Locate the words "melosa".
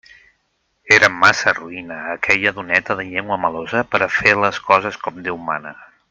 3.45-3.83